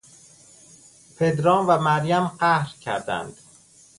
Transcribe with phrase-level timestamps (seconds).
[1.17, 3.37] پدرام و مریم قهر کردند.